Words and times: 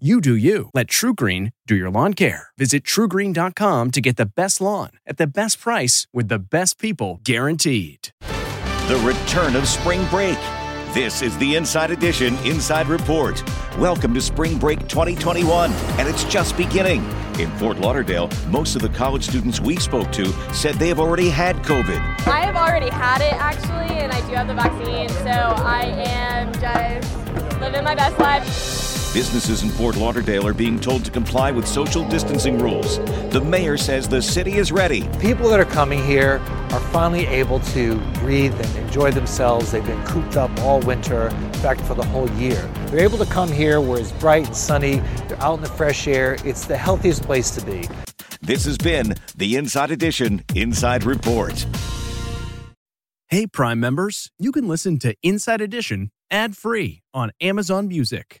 You 0.00 0.20
do 0.20 0.34
you. 0.34 0.70
Let 0.74 0.88
TruGreen 0.88 1.52
do 1.68 1.76
your 1.76 1.88
lawn 1.88 2.14
care. 2.14 2.48
Visit 2.58 2.82
trugreen.com 2.82 3.92
to 3.92 4.00
get 4.00 4.16
the 4.16 4.26
best 4.26 4.60
lawn 4.60 4.90
at 5.06 5.18
the 5.18 5.26
best 5.28 5.60
price 5.60 6.08
with 6.12 6.26
the 6.26 6.40
best 6.40 6.80
people 6.80 7.20
guaranteed. 7.22 8.08
The 8.88 9.00
return 9.06 9.54
of 9.54 9.68
spring 9.68 10.04
break. 10.08 10.36
This 10.94 11.22
is 11.22 11.38
the 11.38 11.54
Inside 11.54 11.92
Edition 11.92 12.34
Inside 12.38 12.88
Report. 12.88 13.40
Welcome 13.78 14.12
to 14.14 14.20
Spring 14.20 14.58
Break 14.58 14.80
2021, 14.88 15.70
and 15.70 16.08
it's 16.08 16.24
just 16.24 16.56
beginning. 16.56 17.08
In 17.38 17.48
Fort 17.52 17.78
Lauderdale, 17.78 18.28
most 18.48 18.74
of 18.74 18.82
the 18.82 18.88
college 18.88 19.22
students 19.22 19.60
we 19.60 19.76
spoke 19.76 20.10
to 20.10 20.26
said 20.52 20.74
they 20.74 20.88
have 20.88 20.98
already 20.98 21.28
had 21.28 21.54
COVID. 21.58 22.00
I 22.26 22.44
have 22.44 22.56
already 22.56 22.90
had 22.90 23.20
it 23.20 23.34
actually, 23.34 23.96
and 24.00 24.10
I 24.10 24.20
do 24.26 24.34
have 24.34 24.48
the 24.48 24.54
vaccine, 24.54 25.08
so 25.08 25.30
I 25.30 25.84
am 25.84 26.52
just 26.54 27.60
living 27.60 27.84
my 27.84 27.94
best 27.94 28.18
life. 28.18 28.83
Businesses 29.14 29.62
in 29.62 29.68
Fort 29.68 29.94
Lauderdale 29.94 30.44
are 30.44 30.52
being 30.52 30.80
told 30.80 31.04
to 31.04 31.10
comply 31.12 31.52
with 31.52 31.68
social 31.68 32.02
distancing 32.08 32.58
rules. 32.58 32.98
The 33.30 33.40
mayor 33.40 33.76
says 33.76 34.08
the 34.08 34.20
city 34.20 34.54
is 34.54 34.72
ready. 34.72 35.08
People 35.20 35.48
that 35.50 35.60
are 35.60 35.64
coming 35.64 36.04
here 36.04 36.42
are 36.72 36.80
finally 36.90 37.24
able 37.26 37.60
to 37.60 37.94
breathe 38.14 38.60
and 38.60 38.76
enjoy 38.76 39.12
themselves. 39.12 39.70
They've 39.70 39.86
been 39.86 40.04
cooped 40.04 40.36
up 40.36 40.50
all 40.62 40.80
winter, 40.80 41.28
in 41.28 41.52
fact, 41.54 41.82
for 41.82 41.94
the 41.94 42.04
whole 42.04 42.28
year. 42.32 42.60
They're 42.86 43.04
able 43.04 43.18
to 43.18 43.26
come 43.26 43.52
here 43.52 43.80
where 43.80 44.00
it's 44.00 44.10
bright 44.10 44.46
and 44.48 44.56
sunny, 44.56 44.96
they're 45.28 45.40
out 45.40 45.54
in 45.54 45.60
the 45.60 45.68
fresh 45.68 46.08
air. 46.08 46.36
It's 46.44 46.64
the 46.66 46.76
healthiest 46.76 47.22
place 47.22 47.52
to 47.52 47.64
be. 47.64 47.88
This 48.42 48.64
has 48.64 48.76
been 48.76 49.14
the 49.36 49.54
Inside 49.54 49.92
Edition 49.92 50.42
Inside 50.56 51.04
Report. 51.04 51.64
Hey, 53.28 53.46
Prime 53.46 53.78
members, 53.78 54.32
you 54.40 54.50
can 54.50 54.66
listen 54.66 54.98
to 54.98 55.14
Inside 55.22 55.60
Edition 55.60 56.10
ad 56.32 56.56
free 56.56 57.04
on 57.14 57.30
Amazon 57.40 57.86
Music. 57.86 58.40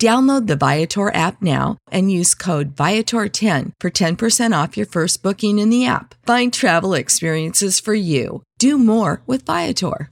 Download 0.00 0.46
the 0.46 0.56
Viator 0.56 1.14
app 1.14 1.42
now 1.42 1.76
and 1.92 2.10
use 2.10 2.34
code 2.34 2.74
Viator10 2.74 3.72
for 3.78 3.90
10% 3.90 4.64
off 4.64 4.78
your 4.78 4.86
first 4.86 5.22
booking 5.22 5.58
in 5.58 5.68
the 5.68 5.84
app. 5.84 6.14
Find 6.24 6.50
travel 6.50 6.94
experiences 6.94 7.78
for 7.78 7.92
you. 7.92 8.42
Do 8.58 8.78
more 8.78 9.20
with 9.26 9.44
Viator. 9.44 10.10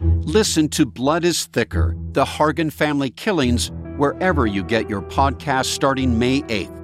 Listen 0.00 0.66
to 0.70 0.86
Blood 0.86 1.26
is 1.26 1.44
Thicker 1.44 1.94
The 2.12 2.24
Hargan 2.24 2.72
Family 2.72 3.10
Killings 3.10 3.70
wherever 3.98 4.46
you 4.46 4.64
get 4.64 4.88
your 4.88 5.02
podcast 5.02 5.66
starting 5.66 6.18
May 6.18 6.40
8th. 6.44 6.74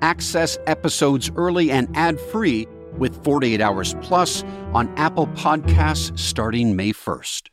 Access 0.00 0.56
episodes 0.66 1.30
early 1.36 1.70
and 1.70 1.94
ad 1.94 2.18
free 2.18 2.66
with 2.96 3.22
48 3.22 3.60
Hours 3.60 3.94
Plus 4.00 4.44
on 4.72 4.88
Apple 4.96 5.26
Podcasts 5.26 6.18
starting 6.18 6.74
May 6.74 6.94
1st. 6.94 7.50